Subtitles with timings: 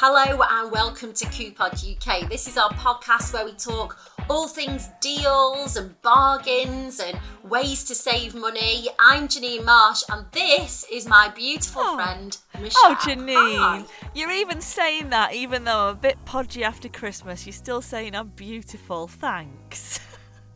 [0.00, 2.28] Hello and welcome to Coupod UK.
[2.28, 3.98] This is our podcast where we talk
[4.30, 8.86] all things deals and bargains and ways to save money.
[9.00, 11.96] I'm Janine Marsh and this is my beautiful Oh.
[11.96, 12.80] friend Michelle.
[12.84, 13.84] Oh, Janine, Hi.
[14.14, 18.14] you're even saying that, even though I'm a bit podgy after Christmas, you're still saying
[18.14, 19.08] I'm beautiful.
[19.08, 19.98] Thanks.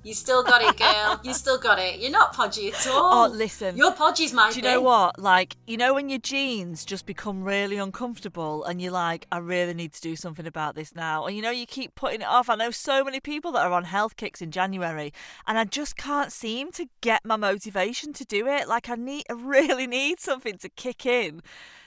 [0.04, 1.20] You still got it, girl.
[1.22, 2.00] You still got it.
[2.00, 3.26] You're not podgy at oh, all.
[3.26, 3.76] Oh, listen.
[3.76, 4.74] Your podgy's my Do you thing.
[4.74, 5.18] know what?
[5.18, 9.74] Like, you know, when your jeans just become really uncomfortable and you're like, I really
[9.74, 11.26] need to do something about this now.
[11.26, 12.50] And you know, you keep putting it off.
[12.50, 15.12] I know so many people that are on health kicks in January
[15.46, 18.66] and I just can't seem to get my motivation to do it.
[18.66, 21.42] Like, I need, I really need something to kick in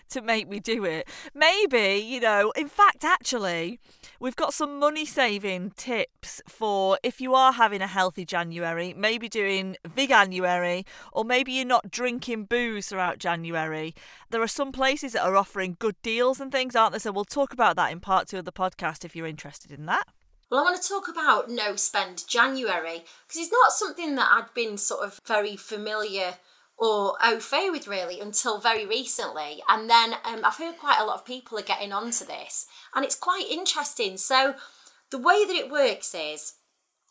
[0.09, 1.07] to make me do it.
[1.33, 3.79] Maybe, you know, in fact, actually,
[4.19, 9.29] we've got some money saving tips for if you are having a healthy January, maybe
[9.29, 13.93] doing veganuary, or maybe you're not drinking booze throughout January.
[14.29, 16.99] There are some places that are offering good deals and things, aren't there?
[16.99, 19.85] So we'll talk about that in part two of the podcast if you're interested in
[19.85, 20.07] that.
[20.49, 24.53] Well, I want to talk about no spend January because it's not something that I'd
[24.53, 26.35] been sort of very familiar
[26.77, 29.61] or au fait with really until very recently.
[29.69, 33.05] And then um, I've heard quite a lot of people are getting onto this, and
[33.05, 34.17] it's quite interesting.
[34.17, 34.55] So,
[35.11, 36.53] the way that it works is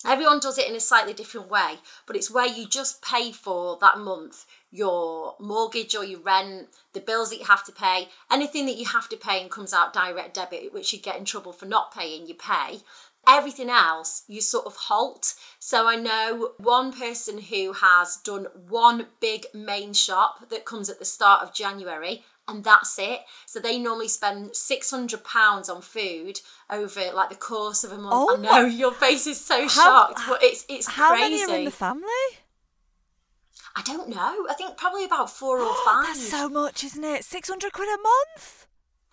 [0.07, 3.79] everyone does it in a slightly different way, but it's where you just pay for
[3.81, 8.67] that month your mortgage or your rent, the bills that you have to pay, anything
[8.67, 11.53] that you have to pay and comes out direct debit, which you get in trouble
[11.53, 12.81] for not paying, you pay.
[13.27, 15.35] Everything else, you sort of halt.
[15.59, 20.99] So I know one person who has done one big main shop that comes at
[20.99, 23.21] the start of January, and that's it.
[23.47, 27.97] So they normally spend six hundred pounds on food over like the course of a
[27.97, 28.13] month.
[28.15, 31.41] Oh I know your face is so How- shocked, but it's it's How crazy.
[31.41, 32.27] many are in the family?
[33.77, 34.47] I don't know.
[34.49, 36.07] I think probably about four or five.
[36.07, 37.25] That's so much, isn't it?
[37.25, 38.64] 600 quid a month?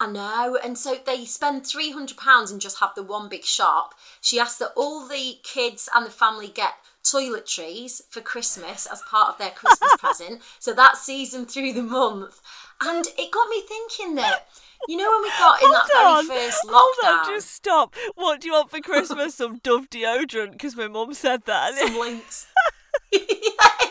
[0.01, 0.57] I know.
[0.63, 3.93] And so they spend £300 and just have the one big shop.
[4.19, 6.73] She asked that all the kids and the family get
[7.03, 10.41] toiletries for Christmas as part of their Christmas present.
[10.57, 10.97] So that
[11.31, 12.41] them through the month.
[12.81, 14.47] And it got me thinking that,
[14.87, 16.45] you know, when we got in that Hold very on.
[16.45, 17.95] first Hold lockdown, on, just stop.
[18.15, 19.35] What do you want for Christmas?
[19.35, 20.53] Some Dove deodorant?
[20.53, 21.75] Because my mum said that.
[21.75, 22.47] some Lynx.
[23.11, 23.19] yeah,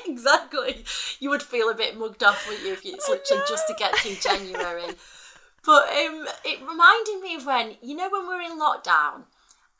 [0.06, 0.84] exactly.
[1.20, 3.94] You would feel a bit mugged off, wouldn't you, if it's literally just to get
[3.96, 4.96] through January.
[5.64, 9.24] But um, it reminded me of when, you know, when we were in lockdown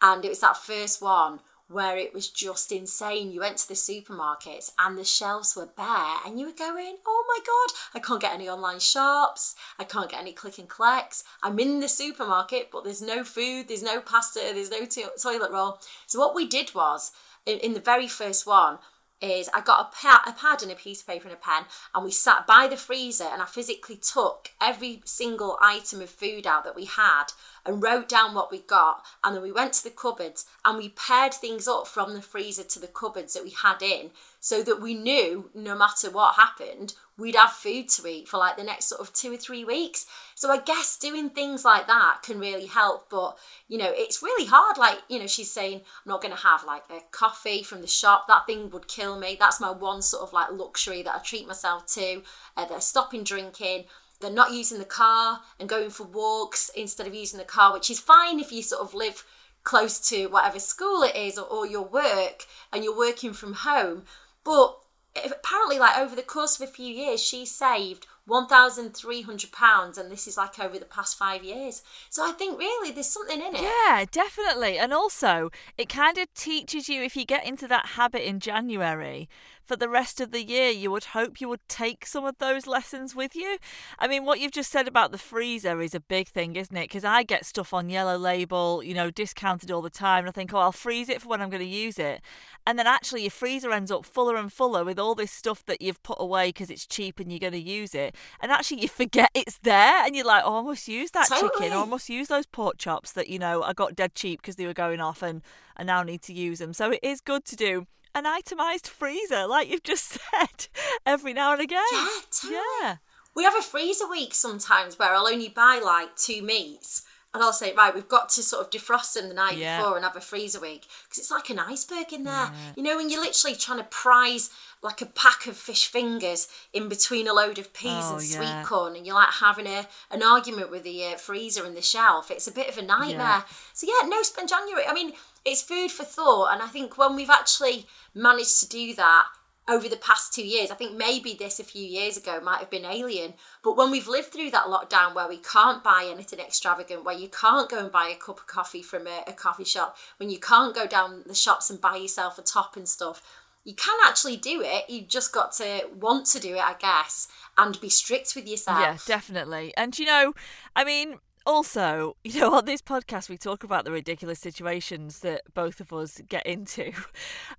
[0.02, 3.30] and it was that first one where it was just insane.
[3.30, 7.24] You went to the supermarkets and the shelves were bare and you were going, oh
[7.28, 9.54] my God, I can't get any online shops.
[9.78, 11.22] I can't get any click and collects.
[11.42, 15.52] I'm in the supermarket, but there's no food, there's no pasta, there's no to- toilet
[15.52, 15.78] roll.
[16.06, 17.12] So what we did was,
[17.46, 18.78] in, in the very first one,
[19.20, 21.64] is I got a, pa- a pad and a piece of paper and a pen,
[21.94, 26.46] and we sat by the freezer, and I physically took every single item of food
[26.46, 27.26] out that we had
[27.64, 30.90] and wrote down what we got, and then we went to the cupboards and we
[30.90, 34.10] paired things up from the freezer to the cupboards that we had in,
[34.40, 38.56] so that we knew no matter what happened, we'd have food to eat for like
[38.56, 40.06] the next sort of two or three weeks.
[40.34, 43.36] So I guess doing things like that can really help, but
[43.68, 44.78] you know, it's really hard.
[44.78, 47.86] Like, you know, she's saying, I'm not going to have like a coffee from the
[47.86, 48.26] shop.
[48.26, 49.36] That thing would kill me.
[49.38, 52.22] That's my one sort of like luxury that I treat myself to.
[52.56, 53.84] Uh, they're stopping drinking.
[54.20, 57.90] They're not using the car and going for walks instead of using the car, which
[57.90, 59.24] is fine if you sort of live
[59.64, 64.04] close to whatever school it is or, or your work and you're working from home.
[64.44, 64.76] But
[65.16, 70.36] apparently, like over the course of a few years, she saved £1,300 and this is
[70.36, 71.82] like over the past five years.
[72.08, 73.62] So I think really there's something in it.
[73.62, 74.78] Yeah, definitely.
[74.78, 79.28] And also, it kind of teaches you if you get into that habit in January,
[79.70, 82.66] for the rest of the year, you would hope you would take some of those
[82.66, 83.56] lessons with you.
[84.00, 86.88] I mean, what you've just said about the freezer is a big thing, isn't it?
[86.88, 90.24] Because I get stuff on yellow label, you know, discounted all the time.
[90.24, 92.20] And I think, oh, I'll freeze it for when I'm going to use it.
[92.66, 95.80] And then actually, your freezer ends up fuller and fuller with all this stuff that
[95.80, 98.16] you've put away because it's cheap and you're going to use it.
[98.40, 101.48] And actually, you forget it's there and you're like, oh, I must use that chicken
[101.48, 101.90] or I Totally.
[101.90, 104.74] must use those pork chops that, you know, I got dead cheap because they were
[104.74, 105.42] going off and
[105.76, 106.72] I now need to use them.
[106.72, 110.68] So it is good to do an itemized freezer, like you've just said,
[111.06, 111.82] every now and again.
[111.92, 112.60] Yeah, totally.
[112.82, 112.96] Yeah.
[113.34, 117.02] We have a freezer week sometimes where I'll only buy like two meats.
[117.32, 119.78] And I'll say, right, we've got to sort of defrost them the night Yeah.
[119.78, 120.88] before and have a freezer week.
[121.04, 122.50] Because it's like an iceberg in there.
[122.74, 124.50] You know, when you're literally trying to prize
[124.82, 128.42] like a pack of fish fingers in between a load of peas Oh, and sweet
[128.46, 128.64] yeah.
[128.64, 132.32] corn, and you're like having a an argument with the uh, freezer and the shelf.
[132.32, 133.16] It's a bit of a nightmare.
[133.18, 133.42] Yeah.
[133.74, 134.84] So yeah, no spend January.
[134.88, 135.12] I mean,
[135.44, 139.26] it's food for thought, and I think when we've actually managed to do that
[139.70, 140.70] over the past two years.
[140.70, 144.08] I think maybe this a few years ago might have been alien, but when we've
[144.08, 147.92] lived through that lockdown where we can't buy anything extravagant, where you can't go and
[147.92, 151.22] buy a cup of coffee from a, a coffee shop, when you can't go down
[151.26, 153.22] the shops and buy yourself a top and stuff,
[153.64, 154.88] you can actually do it.
[154.88, 157.28] You've just got to want to do it, I guess,
[157.58, 158.80] and be strict with yourself.
[158.80, 159.72] Yeah, definitely.
[159.76, 160.32] And you know,
[160.74, 165.42] I mean, also, you know, on this podcast, we talk about the ridiculous situations that
[165.54, 166.92] both of us get into.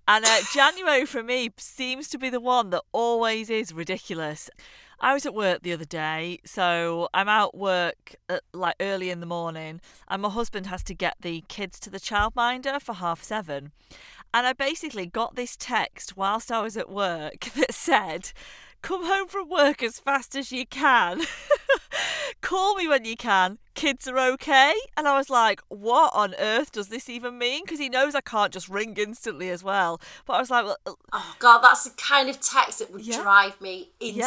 [0.08, 4.50] And uh, January for me seems to be the one that always is ridiculous.
[5.00, 9.20] I was at work the other day, so I'm out work at, like early in
[9.20, 13.24] the morning, and my husband has to get the kids to the childminder for half
[13.24, 13.72] seven.
[14.34, 18.32] And I basically got this text whilst I was at work that said,
[18.82, 21.22] Come home from work as fast as you can.
[22.42, 23.60] Call me when you can.
[23.76, 24.74] Kids are okay.
[24.98, 27.64] And I was like, what on earth does this even mean?
[27.64, 30.02] Because he knows I can't just ring instantly as well.
[30.26, 33.06] But I was like, well, uh, oh God, that's the kind of text that would
[33.06, 33.22] yeah.
[33.22, 34.24] drive me insane.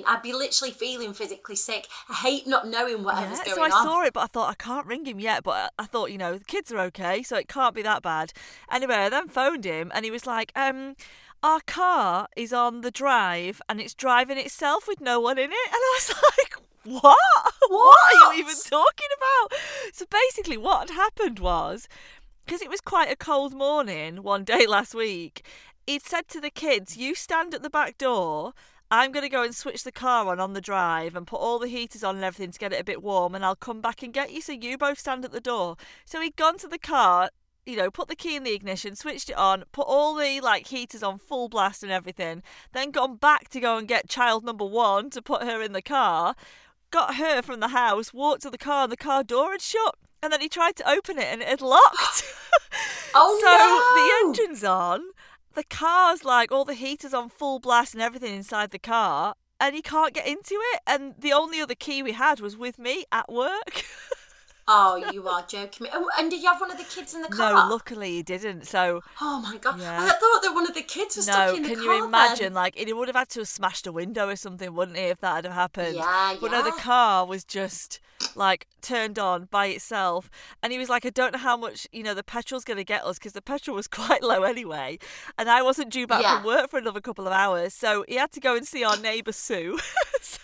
[0.00, 0.02] Yeah.
[0.06, 1.86] I'd be literally feeling physically sick.
[2.08, 3.70] I hate not knowing whatever's yeah, going on.
[3.70, 5.44] So I saw it, but I thought I can't ring him yet.
[5.44, 8.32] But I thought, you know, the kids are okay, so it can't be that bad.
[8.72, 10.96] Anyway, I then phoned him and he was like, um,
[11.42, 15.58] our car is on the drive and it's driving itself with no one in it.
[15.68, 17.02] And I was like, what?
[17.02, 17.16] what?
[17.70, 19.58] What are you even talking about?
[19.92, 21.86] So basically, what had happened was
[22.48, 25.44] because it was quite a cold morning one day last week,
[25.86, 28.54] he'd said to the kids, You stand at the back door.
[28.90, 31.58] I'm going to go and switch the car on on the drive and put all
[31.58, 34.02] the heaters on and everything to get it a bit warm, and I'll come back
[34.02, 34.40] and get you.
[34.40, 35.76] So you both stand at the door.
[36.06, 37.28] So he'd gone to the car,
[37.66, 40.68] you know, put the key in the ignition, switched it on, put all the like
[40.68, 42.42] heaters on full blast and everything,
[42.72, 45.82] then gone back to go and get child number one to put her in the
[45.82, 46.34] car,
[46.90, 49.96] got her from the house, walked to the car, and the car door had shut.
[50.22, 52.24] And then he tried to open it and it had locked.
[53.14, 54.34] oh so no!
[54.34, 55.00] the engine's on,
[55.54, 59.74] the car's like all the heaters on full blast and everything inside the car, and
[59.74, 60.80] he can't get into it.
[60.86, 63.84] And the only other key we had was with me at work.
[64.70, 65.90] Oh, you are joking me.
[65.94, 67.54] Oh, and did you have one of the kids in the car?
[67.54, 68.66] No, luckily he didn't.
[68.66, 69.00] So.
[69.20, 69.80] Oh my god!
[69.80, 70.04] Yeah.
[70.04, 71.76] I thought that one of the kids was no, stuck in the car.
[71.76, 72.44] No, can you imagine?
[72.44, 72.54] Then.
[72.54, 75.20] Like, he would have had to have smashed a window or something, wouldn't he, if
[75.20, 75.96] that had happened?
[75.96, 76.58] Yeah, But yeah.
[76.58, 78.00] no, the car was just
[78.34, 80.30] like turned on by itself,
[80.62, 82.84] and he was like, "I don't know how much you know the petrol's going to
[82.84, 84.98] get us because the petrol was quite low anyway,
[85.38, 86.36] and I wasn't due back yeah.
[86.36, 88.98] from work for another couple of hours, so he had to go and see our
[88.98, 89.78] neighbour Sue."
[90.20, 90.38] so,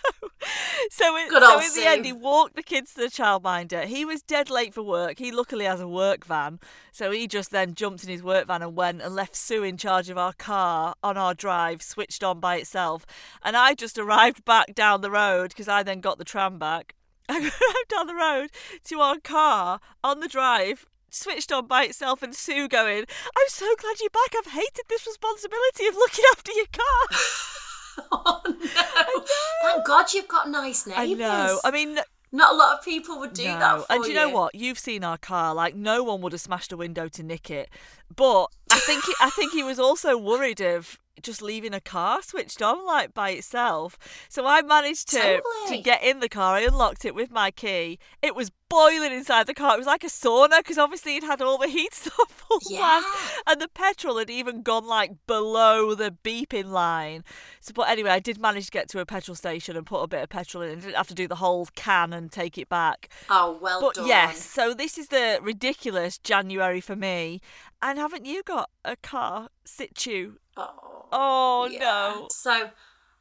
[0.91, 3.85] so, it, so in the end, he walked the kids to the childminder.
[3.85, 5.19] He was dead late for work.
[5.19, 6.59] He luckily has a work van,
[6.91, 9.77] so he just then jumped in his work van and went and left Sue in
[9.77, 13.05] charge of our car on our drive, switched on by itself.
[13.43, 16.95] And I just arrived back down the road because I then got the tram back.
[17.29, 18.49] I arrived down the road
[18.85, 23.05] to our car on the drive, switched on by itself and Sue going,
[23.35, 24.35] I'm so glad you're back.
[24.37, 27.19] I've hated this responsibility of looking after your car.
[28.11, 29.69] oh no!
[29.69, 30.99] Thank God you've got nice neighbours.
[30.99, 31.59] I know.
[31.63, 31.99] I mean,
[32.31, 33.59] not a lot of people would do no.
[33.59, 34.55] that And you know what?
[34.55, 35.53] You've seen our car.
[35.53, 37.69] Like no one would have smashed a window to nick it.
[38.13, 42.21] But I think he, I think he was also worried of just leaving a car
[42.21, 43.97] switched on like by itself.
[44.29, 45.77] So I managed to totally.
[45.77, 46.55] to get in the car.
[46.55, 47.99] I unlocked it with my key.
[48.21, 49.75] It was boiling inside the car.
[49.75, 53.01] It was like a sauna because obviously it had all the heat stuff full yeah.
[53.47, 57.23] and the petrol had even gone like below the beeping line.
[57.59, 60.07] So, but anyway, I did manage to get to a petrol station and put a
[60.07, 60.71] bit of petrol in.
[60.71, 63.09] I didn't have to do the whole can and take it back.
[63.29, 64.07] Oh well but done.
[64.07, 67.41] yes, so this is the ridiculous January for me.
[67.81, 70.35] And haven't you got a car situ?
[70.57, 71.05] Oh.
[71.11, 71.79] Oh yeah.
[71.79, 72.27] no.
[72.31, 72.69] So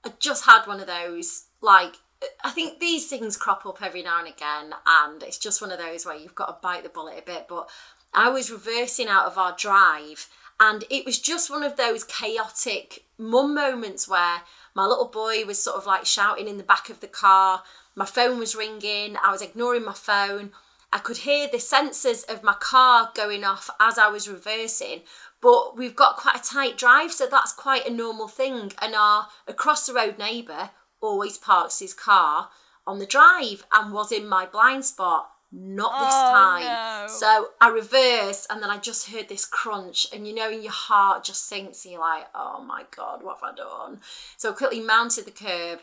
[0.04, 1.96] I just had one of those like
[2.44, 5.78] I think these things crop up every now and again, and it's just one of
[5.78, 7.46] those where you've got to bite the bullet a bit.
[7.48, 7.68] But
[8.12, 10.28] I was reversing out of our drive,
[10.60, 14.42] and it was just one of those chaotic mum moments where
[14.74, 17.62] my little boy was sort of like shouting in the back of the car.
[17.94, 20.52] My phone was ringing, I was ignoring my phone.
[20.94, 25.00] I could hear the sensors of my car going off as I was reversing,
[25.42, 28.72] but we've got quite a tight drive, so that's quite a normal thing.
[28.80, 30.70] And our across the road neighbour
[31.02, 32.50] always parks his car
[32.86, 35.30] on the drive and was in my blind spot.
[35.50, 36.64] Not this oh, time.
[36.64, 37.06] No.
[37.08, 40.72] So I reversed and then I just heard this crunch, and you know, in your
[40.72, 44.00] heart just sinks, and you're like, oh my God, what have I done?
[44.36, 45.80] So I quickly mounted the curb,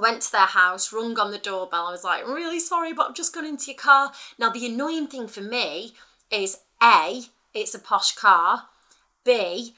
[0.00, 1.86] went to their house, rung on the doorbell.
[1.86, 4.12] I was like, I'm really sorry, but I've just gone into your car.
[4.38, 5.94] Now, the annoying thing for me
[6.30, 7.22] is A,
[7.54, 8.64] it's a posh car.
[9.24, 9.74] B,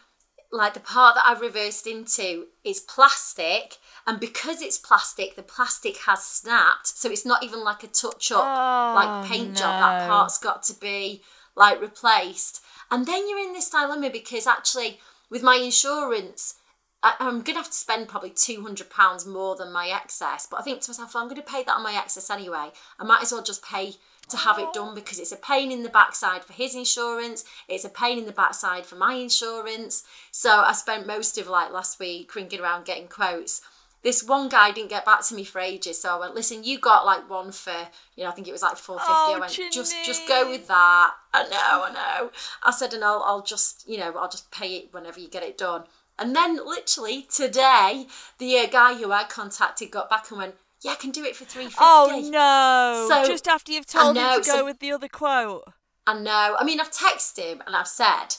[0.53, 5.99] like the part that I reversed into is plastic, and because it's plastic, the plastic
[6.07, 9.55] has snapped, so it's not even like a touch up, oh, like paint no.
[9.55, 9.81] job.
[9.81, 11.23] That part's got to be
[11.57, 12.63] like replaced.
[12.91, 14.99] And then you're in this dilemma because actually,
[15.31, 16.57] with my insurance,
[17.03, 20.47] I, I'm going to have to spend probably £200 more than my excess.
[20.51, 22.71] But I think to myself, well, I'm going to pay that on my excess anyway.
[22.99, 23.95] I might as well just pay
[24.29, 27.45] to have it done because it's a pain in the backside for his insurance.
[27.69, 30.05] It's a pain in the backside for my insurance.
[30.31, 33.61] So I spent most of like last week ringing around getting quotes.
[34.03, 36.79] This one guy didn't get back to me for ages, so I went, "Listen, you
[36.79, 37.75] got like one for,
[38.17, 39.13] you know, I think it was like four fifty.
[39.13, 41.11] Oh, I went, just just go with that.
[41.35, 42.31] I know, I know.
[42.63, 45.43] I said, and I'll I'll just, you know, I'll just pay it whenever you get
[45.43, 45.85] it done.
[46.21, 48.07] And then literally today,
[48.39, 51.35] the uh, guy who I contacted got back and went, yeah, I can do it
[51.35, 51.79] for three fifty.
[51.81, 53.07] Oh no!
[53.09, 55.65] So- Just after you've told him know, to go so- with the other quote.
[56.07, 56.57] I know.
[56.59, 58.37] I mean, I've texted him and I've said,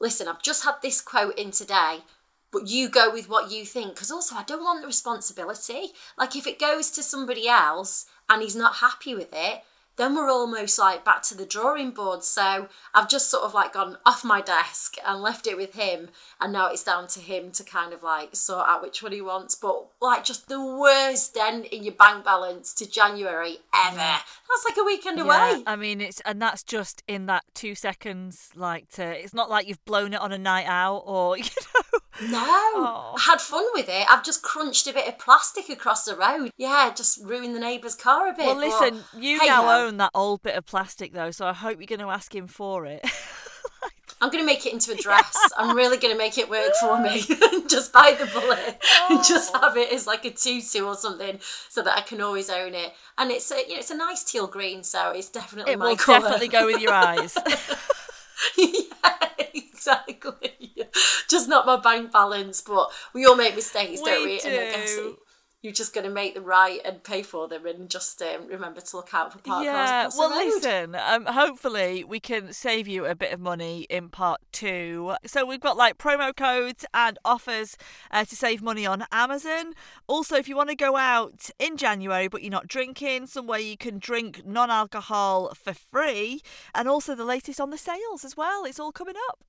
[0.00, 1.98] listen, I've just had this quote in today,
[2.52, 3.94] but you go with what you think.
[3.94, 5.88] Because also, I don't want the responsibility.
[6.16, 9.62] Like, if it goes to somebody else and he's not happy with it,
[10.00, 12.24] then we're almost like back to the drawing board.
[12.24, 16.08] So I've just sort of like gone off my desk and left it with him.
[16.40, 19.20] And now it's down to him to kind of like sort out which one he
[19.20, 19.54] wants.
[19.54, 23.96] But like, just the worst dent in your bank balance to January ever.
[23.96, 25.62] That's like a weekend Yeah, away.
[25.66, 28.50] I mean it's and that's just in that two seconds.
[28.56, 31.98] Like to, it's not like you've blown it on a night out or you know.
[32.28, 33.14] No, Oh.
[33.16, 34.04] I had fun with it.
[34.10, 36.50] I've just crunched a bit of plastic across the road.
[36.56, 38.46] Yeah, just ruined the neighbour's car a bit.
[38.46, 39.86] Well, but listen, you hey now ho.
[39.86, 42.46] own that old bit of plastic though, so I hope you're going to ask him
[42.46, 43.04] for it.
[44.22, 45.34] I'm going to make it into a dress.
[45.56, 47.20] I'm really going to make it work for me.
[47.68, 49.60] just buy the bullet and just Oh.
[49.60, 51.38] have it as like a tutu or something,
[51.70, 52.92] so that I can always own it.
[53.16, 55.90] And it's a you know it's a nice teal green, so it's definitely it my
[55.90, 56.20] will colour.
[56.20, 57.38] definitely go with your eyes.
[58.58, 58.74] yeah,
[59.80, 60.74] exactly.
[61.28, 64.40] Just not my bank balance, but we all make mistakes, don't We we?
[64.40, 65.10] And I guess do.
[65.10, 65.18] it,
[65.62, 68.80] you're just going to make them right and pay for them, and just um, remember
[68.80, 70.08] to look out for park yeah.
[70.16, 70.94] Well, listen.
[70.94, 75.14] Um, hopefully we can save you a bit of money in part two.
[75.26, 77.76] So we've got like promo codes and offers
[78.10, 79.74] uh, to save money on Amazon.
[80.06, 83.76] Also, if you want to go out in January but you're not drinking, somewhere you
[83.76, 86.40] can drink non-alcohol for free,
[86.74, 88.64] and also the latest on the sales as well.
[88.64, 89.44] It's all coming up.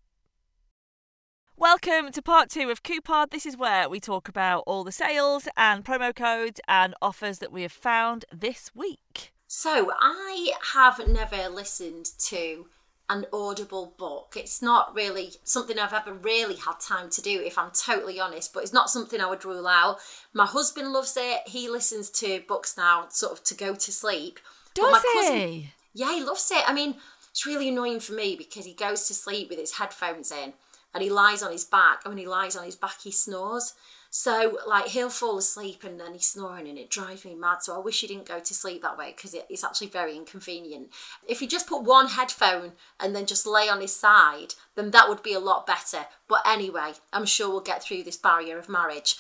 [1.62, 3.30] Welcome to part two of Coupod.
[3.30, 7.52] This is where we talk about all the sales and promo codes and offers that
[7.52, 9.32] we have found this week.
[9.46, 12.66] So I have never listened to
[13.12, 14.34] an audible book.
[14.36, 18.56] It's not really something I've ever really had time to do, if I'm totally honest,
[18.56, 20.00] but it's not something I would rule out.
[20.34, 21.42] My husband loves it.
[21.46, 24.40] He listens to books now, sort of to go to sleep.
[24.74, 25.74] Does my cousin- he?
[25.94, 26.68] Yeah, he loves it.
[26.68, 26.96] I mean,
[27.30, 30.54] it's really annoying for me because he goes to sleep with his headphones in
[30.94, 32.02] and he lies on his back.
[32.04, 33.74] And when he lies on his back, he snores.
[34.14, 37.64] So, like, he'll fall asleep and then he's snoring and it drives me mad.
[37.64, 40.18] So, I wish he didn't go to sleep that way because it, it's actually very
[40.18, 40.90] inconvenient.
[41.30, 45.08] If he just put one headphone and then just lay on his side, then that
[45.08, 46.08] would be a lot better.
[46.28, 49.16] But anyway, I'm sure we'll get through this barrier of marriage.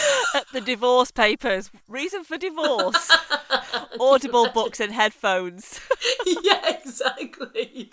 [0.52, 1.70] the divorce papers.
[1.86, 3.16] Reason for divorce.
[4.00, 5.78] Audible books and headphones.
[6.42, 7.92] yeah, exactly.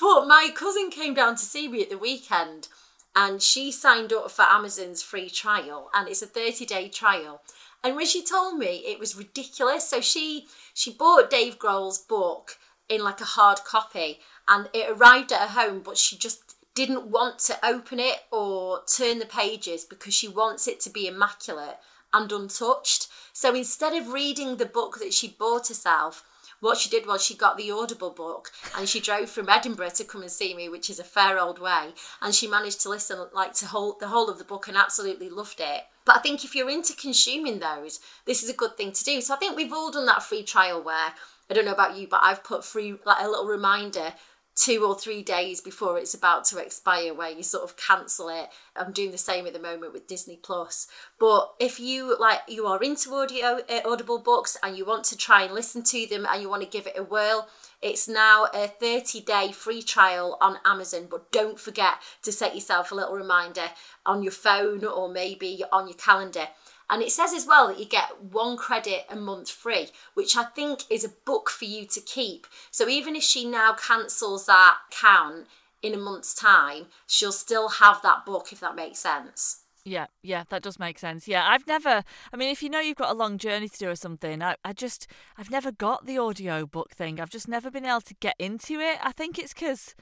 [0.00, 2.68] But my cousin came down to see me at the weekend
[3.14, 7.42] and she signed up for Amazon's free trial and it's a 30 day trial.
[7.82, 12.58] And when she told me it was ridiculous, so she she bought Dave Grohl's book
[12.88, 17.06] in like a hard copy and it arrived at her home, but she just didn't
[17.06, 21.78] want to open it or turn the pages because she wants it to be immaculate
[22.12, 23.08] and untouched.
[23.32, 26.24] So instead of reading the book that she bought herself,
[26.60, 30.04] what she did was she got the Audible book and she drove from Edinburgh to
[30.04, 31.94] come and see me, which is a fair old way.
[32.22, 35.28] And she managed to listen like to whole, the whole of the book and absolutely
[35.28, 35.82] loved it.
[36.04, 39.20] But I think if you're into consuming those, this is a good thing to do.
[39.20, 41.12] So I think we've all done that free trial where
[41.50, 44.14] I don't know about you, but I've put free like a little reminder
[44.54, 48.48] two or three days before it's about to expire where you sort of cancel it.
[48.76, 50.86] I'm doing the same at the moment with disney plus.
[51.18, 55.16] But if you like you are into audio uh, audible books and you want to
[55.16, 57.48] try and listen to them and you want to give it a whirl
[57.82, 61.06] it's now a 30 day free trial on amazon.
[61.10, 63.70] But don't forget to set yourself a little reminder
[64.04, 66.48] on your phone or maybe on your calendar
[66.90, 70.44] and it says as well that you get one credit a month free, which I
[70.44, 72.46] think is a book for you to keep.
[72.70, 75.46] So even if she now cancels that account
[75.82, 79.62] in a month's time, she'll still have that book, if that makes sense.
[79.84, 81.26] Yeah, yeah, that does make sense.
[81.26, 83.88] Yeah, I've never, I mean, if you know you've got a long journey to do
[83.88, 85.06] or something, I, I just,
[85.38, 87.18] I've never got the audio book thing.
[87.18, 88.98] I've just never been able to get into it.
[89.02, 89.94] I think it's because,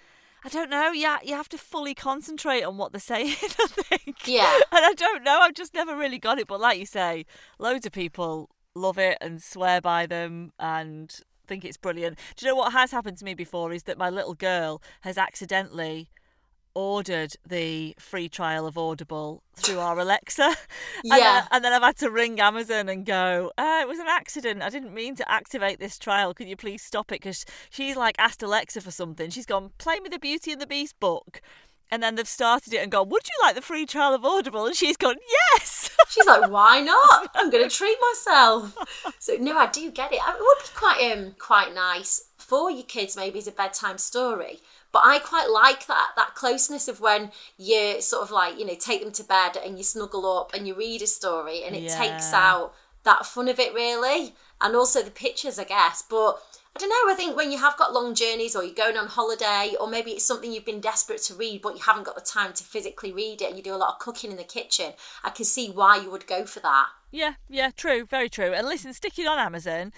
[0.44, 4.26] I don't know, yeah, you have to fully concentrate on what they're saying, I think.
[4.26, 4.58] Yeah.
[4.72, 6.46] And I don't know, I've just never really got it.
[6.46, 7.26] But like you say,
[7.58, 11.14] loads of people love it and swear by them and
[11.48, 12.18] think it's brilliant.
[12.36, 15.18] Do you know what has happened to me before is that my little girl has
[15.18, 16.10] accidentally
[16.78, 20.44] ordered the free trial of Audible through our Alexa.
[20.44, 20.56] and
[21.02, 21.18] Yeah.
[21.18, 24.62] Then, and then I've had to ring Amazon and go, uh, it was an accident.
[24.62, 26.34] I didn't mean to activate this trial.
[26.34, 27.20] Could you please stop it?
[27.20, 29.28] Because she's like asked Alexa for something.
[29.30, 31.40] She's gone, play me the Beauty and the Beast book.
[31.90, 34.66] And then they've started it and gone, would you like the free trial of Audible?
[34.66, 35.16] And she's gone,
[35.54, 35.90] yes.
[36.10, 37.30] She's like, why not?
[37.34, 38.76] I'm going to treat myself.
[39.18, 40.20] So no, I do get it.
[40.24, 43.52] I mean, it would be quite um quite nice for your kids, maybe as a
[43.52, 44.60] bedtime story.
[44.90, 48.74] But I quite like that that closeness of when you sort of like you know
[48.78, 51.90] take them to bed and you snuggle up and you read a story and it
[51.90, 52.72] takes out
[53.04, 56.02] that fun of it really, and also the pictures, I guess.
[56.08, 56.42] But
[56.76, 57.12] I don't know.
[57.12, 60.12] I think when you have got long journeys or you're going on holiday, or maybe
[60.12, 63.12] it's something you've been desperate to read, but you haven't got the time to physically
[63.12, 64.92] read it, and you do a lot of cooking in the kitchen,
[65.24, 66.86] I can see why you would go for that.
[67.10, 68.52] Yeah, yeah, true, very true.
[68.52, 69.92] And listen, sticking on Amazon,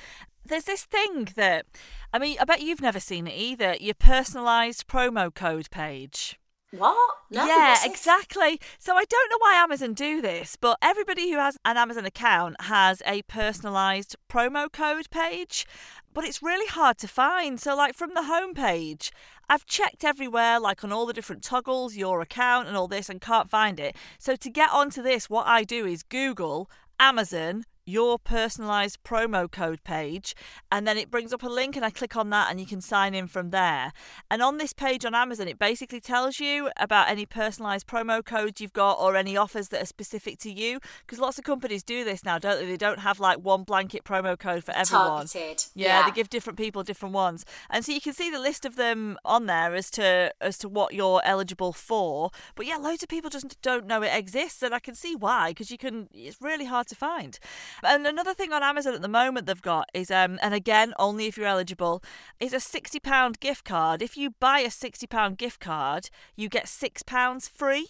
[0.45, 1.67] there's this thing that,
[2.13, 3.77] I mean, I bet you've never seen it either.
[3.81, 6.39] Your personalised promo code page.
[6.73, 7.17] What?
[7.31, 8.61] No, yeah, exactly.
[8.79, 12.61] So I don't know why Amazon do this, but everybody who has an Amazon account
[12.63, 15.67] has a personalized promo code page,
[16.15, 17.61] but it's really hard to find.
[17.61, 19.11] So like from the homepage,
[19.49, 23.21] I've checked everywhere like on all the different toggles, your account and all this and
[23.21, 23.97] can't find it.
[24.19, 29.83] So to get onto this, what I do is Google Amazon your personalized promo code
[29.85, 30.35] page
[30.71, 32.81] and then it brings up a link and I click on that and you can
[32.81, 33.93] sign in from there.
[34.31, 38.61] And on this page on Amazon it basically tells you about any personalized promo codes
[38.61, 42.05] you've got or any offers that are specific to you because lots of companies do
[42.05, 42.67] this now, don't they?
[42.67, 45.27] They don't have like one blanket promo code for everyone.
[45.27, 45.65] Targeted.
[45.75, 48.77] Yeah, they give different people different ones, and so you can see the list of
[48.77, 52.31] them on there as to as to what you're eligible for.
[52.55, 55.51] But yeah, loads of people just don't know it exists, and I can see why
[55.51, 56.09] because you can.
[56.13, 57.39] It's really hard to find.
[57.83, 61.27] And another thing on Amazon at the moment they've got is, um, and again only
[61.27, 62.03] if you're eligible,
[62.39, 64.03] is a sixty pound gift card.
[64.03, 67.89] If you buy a sixty pound gift card, you get six pounds free.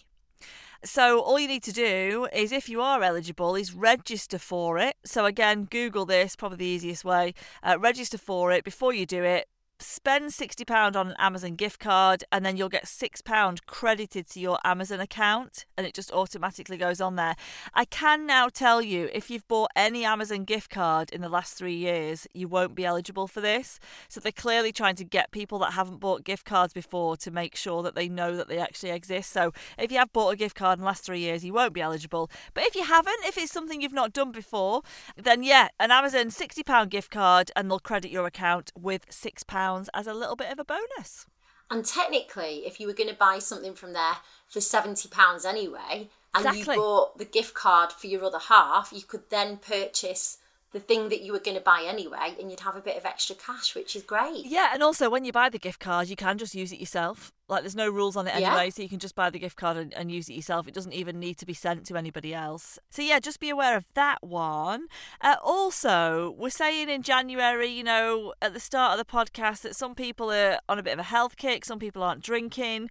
[0.83, 4.95] So all you need to do is, if you are eligible, is register for it.
[5.05, 7.35] So again, Google this, probably the easiest way.
[7.61, 9.47] Uh, register for it before you do it.
[9.81, 14.29] Spend sixty pound on an Amazon gift card, and then you'll get six pound credited
[14.29, 17.35] to your Amazon account, and it just automatically goes on there.
[17.73, 21.55] I can now tell you if you've bought any Amazon gift card in the last
[21.55, 23.79] three years, you won't be eligible for this.
[24.07, 27.55] So they're clearly trying to get people that haven't bought gift cards before to make
[27.55, 29.31] sure that they know that they actually exist.
[29.31, 31.73] So if you have bought a gift card in the last three years, you won't
[31.73, 32.29] be eligible.
[32.53, 34.83] But if you haven't, if it's something you've not done before,
[35.17, 39.47] then yeah, an Amazon £60 gift card and they'll credit your account with £6
[39.93, 41.25] as a little bit of a bonus.
[41.69, 46.09] And technically, if you were going to buy something from there for seventy pounds anyway,
[46.33, 46.75] and Exactly.
[46.75, 50.37] you bought the gift card for your other half, you could then purchase
[50.71, 53.05] the thing that you were going to buy anyway, and you'd have a bit of
[53.05, 54.45] extra cash, which is great.
[54.45, 57.33] Yeah, and also when you buy the gift card, you can just use it yourself.
[57.49, 58.47] Like there's no rules on it Yeah.
[58.55, 60.69] anyway, so you can just buy the gift card and, and use it yourself.
[60.69, 62.79] It doesn't even need to be sent to anybody else.
[62.89, 64.87] So yeah, just be aware of that one.
[65.19, 69.75] Uh, also, we're saying in January, you know, at the start of the podcast, that
[69.75, 72.89] some people are on a bit of a health kick, some people aren't drinking.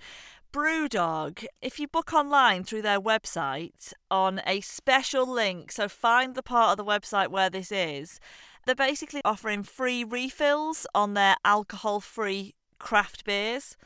[0.52, 6.42] Brewdog, if you book online through their website on a special link, so find the
[6.42, 8.18] part of the website where this is,
[8.66, 13.76] they're basically offering free refills on their alcohol free craft beers.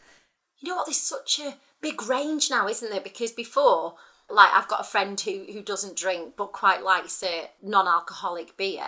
[0.58, 0.86] You know what?
[0.86, 3.00] There's such a big range now, isn't there?
[3.00, 3.96] Because before,
[4.30, 8.86] like, I've got a friend who who doesn't drink but quite likes a non-alcoholic beer.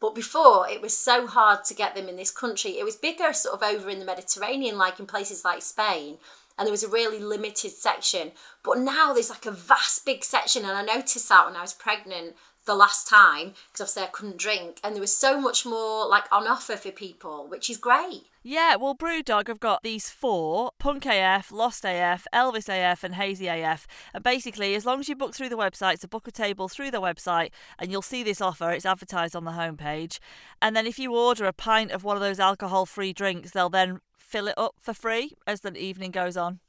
[0.00, 2.78] But before, it was so hard to get them in this country.
[2.78, 6.16] It was bigger, sort of over in the Mediterranean, like in places like Spain,
[6.58, 8.32] and there was a really limited section.
[8.64, 11.72] But now there's like a vast big section, and I noticed that when I was
[11.72, 12.34] pregnant
[12.66, 16.24] the last time because obviously I couldn't drink, and there was so much more like
[16.30, 18.24] on offer for people, which is great.
[18.44, 23.48] Yeah, well, Brewdog have got these four Punk AF, Lost AF, Elvis AF, and Hazy
[23.48, 23.86] AF.
[24.14, 26.90] And basically, as long as you book through the website, a book a table through
[26.90, 28.70] the website, and you'll see this offer.
[28.70, 30.18] It's advertised on the homepage.
[30.62, 33.68] And then if you order a pint of one of those alcohol free drinks, they'll
[33.68, 36.60] then fill it up for free as the evening goes on.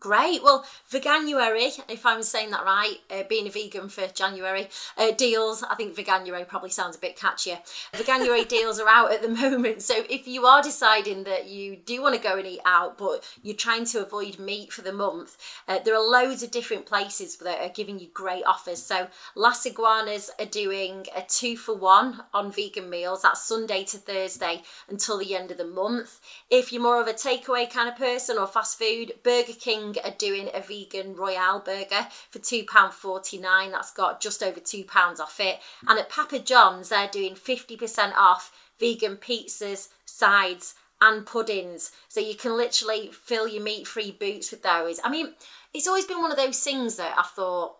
[0.00, 0.42] Great.
[0.42, 5.62] Well, Veganuary, if I'm saying that right, uh, being a vegan for January, uh, deals,
[5.62, 7.58] I think Veganuary probably sounds a bit catchier.
[7.92, 9.82] Veganuary deals are out at the moment.
[9.82, 13.28] So if you are deciding that you do want to go and eat out, but
[13.42, 15.36] you're trying to avoid meat for the month,
[15.68, 18.82] uh, there are loads of different places that are giving you great offers.
[18.82, 23.20] So Las Iguanas are doing a two for one on vegan meals.
[23.20, 26.20] That's Sunday to Thursday until the end of the month.
[26.48, 30.14] If you're more of a takeaway kind of person or fast food, Burger King are
[30.16, 33.70] doing a vegan Royale burger for £2.49.
[33.70, 35.58] That's got just over £2 off it.
[35.88, 41.92] And at Papa John's, they're doing 50% off vegan pizzas, sides, and puddings.
[42.08, 45.00] So you can literally fill your meat free boots with those.
[45.02, 45.34] I mean,
[45.72, 47.76] it's always been one of those things that I thought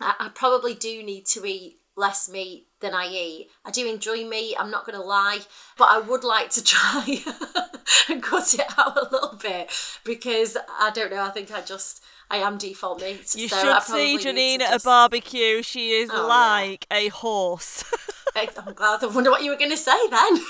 [0.00, 3.50] I, I probably do need to eat less meat than I eat.
[3.64, 5.40] I do enjoy meat, I'm not going to lie,
[5.78, 7.22] but I would like to try
[8.08, 9.70] and cut it out a little bit
[10.04, 12.02] because I don't know, I think I just.
[12.30, 13.34] I am default meat.
[13.36, 15.62] You so should I see Janine at just- a barbecue.
[15.62, 16.22] She is Oh, yeah.
[16.22, 17.84] like a horse.
[18.34, 19.04] I'm glad.
[19.04, 20.38] I wonder what you were going to say then.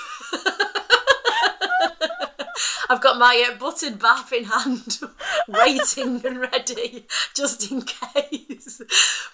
[2.91, 5.01] I've got my uh, buttered bap in hand,
[5.49, 8.81] waiting and ready, just in case.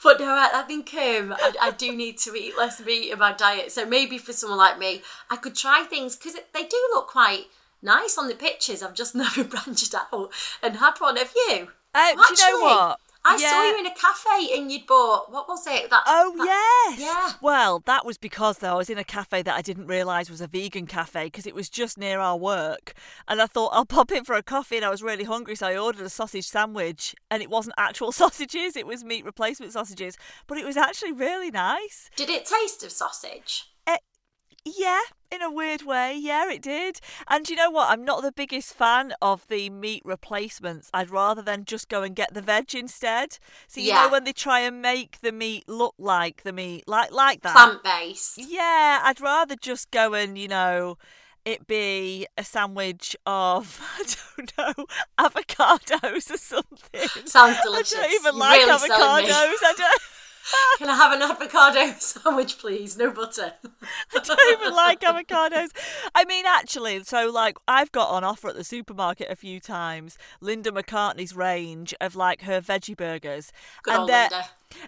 [0.02, 3.18] But no, I, I think um, I, I do need to eat less meat in
[3.18, 3.72] my diet.
[3.72, 7.46] So maybe for someone like me, I could try things because they do look quite
[7.83, 8.83] nice on the pictures.
[8.83, 11.16] I've just never branched out and had one.
[11.16, 11.68] Have you?
[11.94, 13.00] Uh, do you know what?
[13.24, 15.90] I saw you in a cafe and you'd bought what was it?
[15.90, 17.00] That Oh that- yes.
[17.00, 17.33] yeah.
[17.42, 20.40] Well, that was because though I was in a cafe that I didn't realise was
[20.40, 22.94] a vegan cafe because it was just near our work,
[23.28, 25.66] and I thought I'll pop in for a coffee, and I was really hungry, so
[25.66, 30.16] I ordered a sausage sandwich, and it wasn't actual sausages; it was meat replacement sausages,
[30.46, 32.11] but it was actually really nice.
[32.16, 33.66] Did it taste of sausage?
[34.76, 36.16] Yeah, in a weird way.
[36.18, 37.00] Yeah, it did.
[37.28, 37.90] And you know what?
[37.90, 40.90] I'm not the biggest fan of the meat replacements.
[40.92, 43.38] I'd rather than just go and get the veg instead.
[43.68, 44.02] So you Yeah.
[44.06, 47.52] know when they try and make the meat look like the meat, like like that.
[47.52, 48.38] Plant based.
[48.38, 50.98] Yeah, I'd rather just go and you know.
[51.42, 54.04] It be a sandwich of I
[54.37, 54.85] don't know
[55.18, 57.09] avocados or something.
[57.26, 57.94] Sounds delicious.
[57.98, 59.56] I don't even You're like really avocados.
[59.64, 60.02] I don't.
[60.79, 62.96] Can I have an avocado sandwich, please?
[62.96, 63.55] No butter.
[63.62, 65.70] I don't even like avocados.
[66.14, 70.18] I mean, actually, so like I've got on offer at the supermarket a few times
[70.40, 74.44] Linda McCartney's range of like her veggie burgers, Good and old Linda.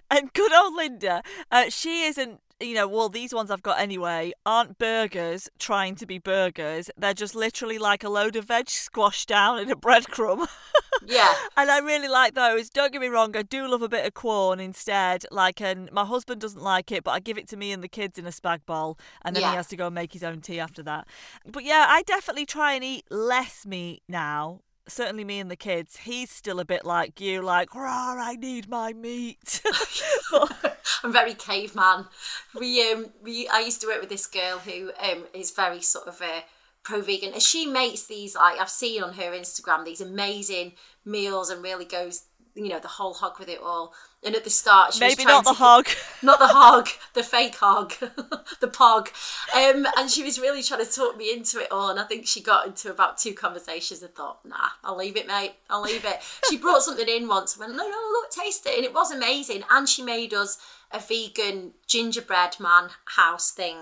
[0.09, 2.39] And good old Linda, uh, she isn't.
[2.59, 6.89] You know, well, these ones I've got anyway aren't burgers trying to be burgers.
[6.95, 10.47] They're just literally like a load of veg squashed down in a breadcrumb.
[11.05, 11.33] Yeah.
[11.57, 12.69] And I really like those.
[12.69, 15.25] Don't get me wrong, I do love a bit of Quorn instead.
[15.29, 17.89] Like, and my husband doesn't like it, but I give it to me and the
[17.89, 19.49] kids in a spag bowl, and then Yeah.
[19.51, 21.07] he has to go and make his own tea after that.
[21.45, 24.61] But yeah, I definitely try and eat less meat now.
[24.87, 25.97] Certainly, me and the kids.
[25.97, 29.61] He's still a bit like you, like, rah, I need my meat.
[31.03, 32.07] I'm very caveman.
[32.57, 36.07] We um we I used to work with this girl who um is very sort
[36.07, 36.43] of a
[36.83, 40.73] pro vegan and she makes these like I've seen on her Instagram these amazing
[41.05, 42.23] meals and really goes
[42.55, 43.93] you know the whole hog with it all.
[44.25, 45.87] And at the start, she was maybe not the to hog.
[46.21, 47.93] not the hog, the fake hog,
[48.61, 49.09] the pog.
[49.53, 51.89] Um, and she was really trying to talk me into it all.
[51.89, 55.27] And I think she got into about two conversations and thought, nah, I'll leave it,
[55.27, 55.55] mate.
[55.69, 56.21] I'll leave it.
[56.49, 58.77] She brought something in once, went, no, no, look, taste it.
[58.77, 59.63] And it was amazing.
[59.69, 60.57] And she made us
[60.91, 63.77] a vegan gingerbread man house thing,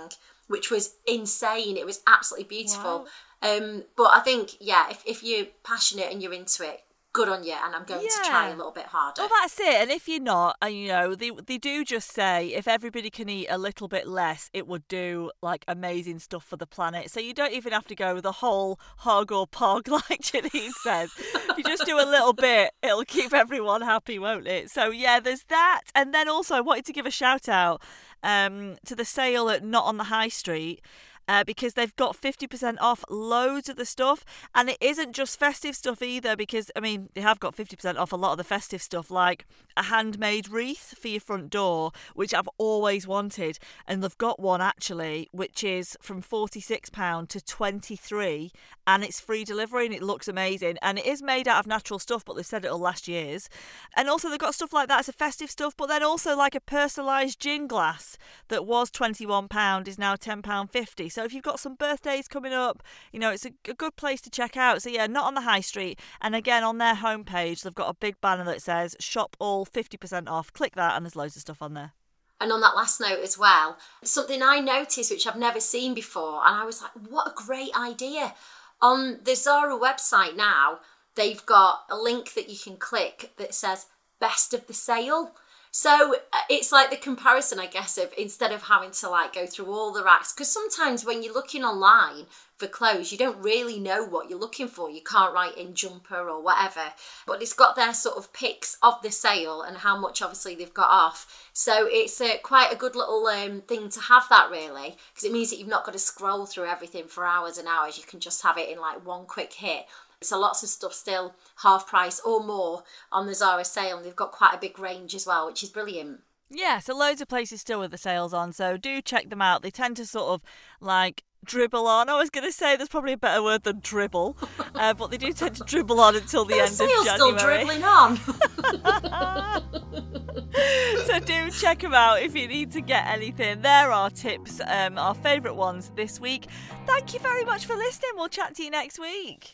[0.48, 1.78] which was insane.
[1.78, 3.08] It was absolutely beautiful.
[3.42, 7.44] Um, but I think, yeah, if, if you're passionate and you're into it, good on
[7.44, 7.56] you.
[7.64, 9.22] And I'm going to try a little bit harder.
[9.22, 9.82] Well, that's it.
[9.82, 13.30] And if you're not, and you know, they they do just say if everybody can
[13.30, 17.12] eat a little bit less, it would do like amazing stuff for the planet.
[17.12, 21.12] So you don't even have to go the whole hog or pog, like Janine says.
[21.18, 24.70] if you just do a little bit, it'll keep everyone happy, won't it?
[24.70, 25.82] So yeah, there's that.
[25.96, 27.82] And then also, I wanted to give a shout out
[28.24, 30.82] um, to the sale at Not on the High Street
[31.28, 34.26] uh, because they've got 50% off loads of the stuff.
[34.54, 38.12] And it isn't just festive stuff either, because, I mean, they have got 50% off
[38.12, 39.46] a lot of the festive stuff, like
[39.78, 43.60] a handmade wreath for your front door, which I've always wanted.
[43.88, 48.52] And they've got one actually, which is from £46 to 23
[48.88, 50.78] and it's free delivery and it looks amazing.
[50.82, 53.50] And it is made out of natural stuff, but they've said it'll last years.
[53.96, 56.56] And also, they've got stuff like that as a festive stuff, but then also like
[56.56, 58.18] a personalised gin glass
[58.50, 61.11] that was £21 is now £10.50.
[61.12, 64.22] So if you've got some birthdays coming up, you know, it's a, a good place
[64.22, 64.82] to check out.
[64.82, 66.00] So yeah, not on the high street.
[66.22, 70.28] And again, on their homepage, they've got a big banner that says shop all 50%
[70.28, 70.54] off.
[70.54, 71.94] Click that, and there's loads of stuff on there.
[72.40, 76.42] And on that last note as well, something I noticed which I've never seen before,
[76.44, 78.34] and I was like, what a great idea.
[78.82, 80.80] On the Zara website now,
[81.16, 83.86] they've got a link that you can click that says
[84.20, 85.36] best of the sale.
[85.74, 89.46] So uh, it's like the comparison, I guess, of instead of having to like go
[89.46, 92.26] through all the racks, because sometimes when you're looking online
[92.58, 94.90] for clothes, you don't really know what you're looking for.
[94.90, 96.92] You can't write in jumper or whatever,
[97.26, 100.74] but it's got their sort of pics of the sale and how much obviously they've
[100.74, 101.50] got off.
[101.54, 105.32] So it's uh, quite a good little um, thing to have that really, because it
[105.32, 107.98] means that you've not got to scroll through everything for hours and hours.
[107.98, 109.86] You can just have it in like one quick hit.
[110.24, 114.16] So lots of stuff still half price or more on the Zara sale, and they've
[114.16, 116.20] got quite a big range as well, which is brilliant.
[116.50, 119.64] Yeah, so loads of places still with the sales on, so do check them out.
[119.64, 120.42] They tend to sort of
[120.80, 122.08] like dribble on.
[122.10, 124.38] I was going to say there's probably a better word than dribble,
[124.76, 127.16] uh, but they do tend to dribble on until the, The end of sale's January.
[127.16, 128.18] still dribbling on.
[131.08, 133.62] so do check them out if you need to get anything.
[133.62, 136.48] There are tips, um, our favourite ones this week.
[136.86, 138.12] Thank you very much for listening.
[138.16, 139.54] We'll chat to you next week.